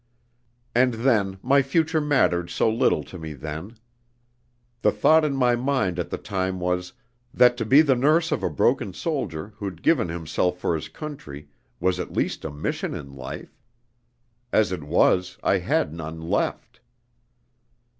[0.73, 3.77] And then, my future mattered so little to me then.
[4.81, 6.93] The thought in my mind at the time was,
[7.31, 11.49] that to be the nurse of a broken soldier who'd given himself for his country,
[11.79, 13.55] was at least a mission in life.
[14.51, 16.79] As it was, I had none left.